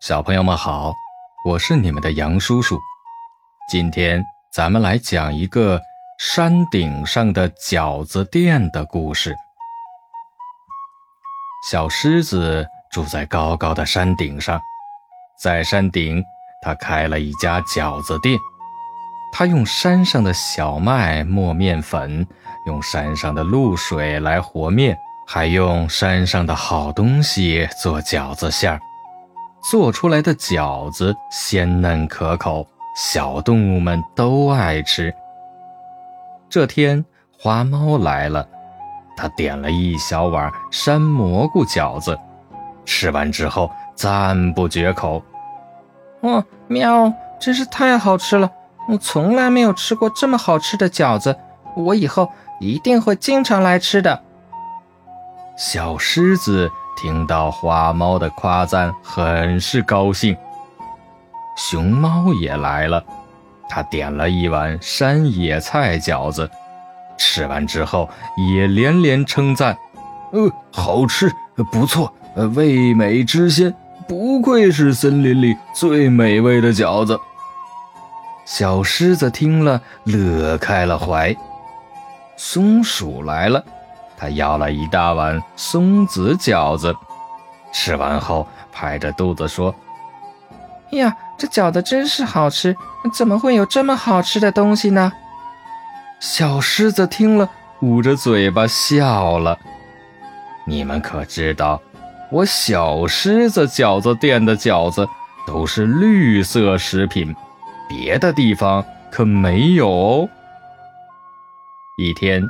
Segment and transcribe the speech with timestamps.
[0.00, 0.94] 小朋友们好，
[1.44, 2.80] 我是你们的杨叔叔。
[3.70, 5.78] 今天咱们来讲一个
[6.18, 9.36] 山顶上的饺子店的故事。
[11.68, 14.58] 小狮子住在高高的山顶上，
[15.38, 16.24] 在山顶，
[16.62, 18.38] 他开了一家饺子店。
[19.34, 22.26] 他用山上的小麦磨面粉，
[22.64, 24.96] 用山上的露水来和面，
[25.28, 28.80] 还用山上的好东西做饺子馅儿。
[29.62, 35.14] 做出来的饺子鲜嫩可口，小动物们都爱吃。
[36.48, 37.04] 这天，
[37.38, 38.48] 花猫来了，
[39.16, 42.18] 它点了一小碗山蘑菇饺子，
[42.84, 45.22] 吃完之后赞不绝口
[46.22, 48.50] ：“哦，喵，真是太好吃了！
[48.88, 51.36] 我从来没有吃过这么好吃的饺子，
[51.76, 54.22] 我以后一定会经常来吃的。”
[55.56, 56.72] 小狮子。
[57.00, 60.36] 听到花猫的夸赞，很是高兴。
[61.56, 63.02] 熊猫也来了，
[63.70, 66.50] 他点了一碗山野菜饺子，
[67.16, 68.06] 吃完之后
[68.52, 69.74] 也连连称赞
[70.32, 71.32] ：“呃，好吃，
[71.72, 72.12] 不错，
[72.54, 73.74] 味美之鲜，
[74.06, 77.18] 不愧是森林里最美味的饺子。”
[78.44, 81.34] 小狮子听了，乐开了怀。
[82.36, 83.64] 松鼠来了。
[84.20, 86.94] 他要了一大碗松子饺子，
[87.72, 89.74] 吃完后拍着肚子说
[90.92, 92.76] ：“呀，这饺子真是好吃！
[93.14, 95.10] 怎么会有这么好吃的东西呢？”
[96.20, 97.48] 小狮子听了，
[97.80, 99.58] 捂着嘴巴笑了。
[100.66, 101.80] 你们可知道，
[102.30, 105.08] 我小狮子饺子店的饺子
[105.46, 107.34] 都是绿色食品，
[107.88, 110.28] 别的地方可没有哦。
[111.96, 112.46] 一天。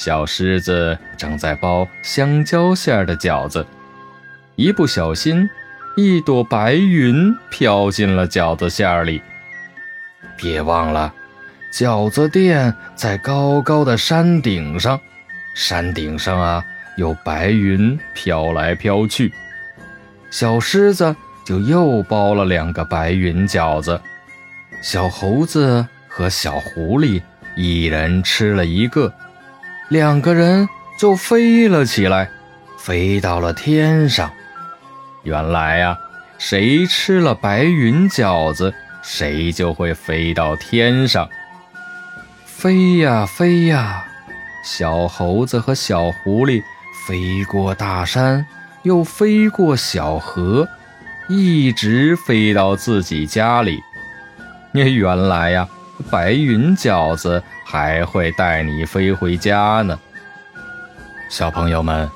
[0.00, 3.66] 小狮子正在包香蕉馅的饺子，
[4.56, 5.46] 一不小心，
[5.94, 9.20] 一朵白云飘进了饺子馅里。
[10.38, 11.12] 别忘了，
[11.70, 14.98] 饺子店在高高的山顶上，
[15.54, 16.64] 山顶上啊
[16.96, 19.30] 有白云飘来飘去。
[20.30, 24.00] 小狮子就又包了两个白云饺子，
[24.80, 27.20] 小猴子和小狐狸
[27.54, 29.12] 一人吃了一个。
[29.90, 32.30] 两个人就飞了起来，
[32.78, 34.30] 飞到了天上。
[35.24, 35.98] 原来呀，
[36.38, 41.28] 谁吃了白云饺子，谁就会飞到天上。
[42.46, 44.04] 飞呀飞呀，
[44.64, 46.62] 小猴子和小狐狸
[47.04, 48.46] 飞过大山，
[48.84, 50.68] 又飞过小河，
[51.28, 53.80] 一直飞到自己家里。
[54.70, 55.68] 你 原来呀。
[56.10, 59.98] 白云饺子还会带你飞回家呢，
[61.28, 62.08] 小朋友们，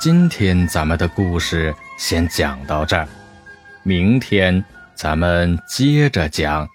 [0.00, 3.06] 今天咱们的故事先讲到这儿，
[3.82, 4.64] 明天
[4.94, 6.68] 咱们接着讲。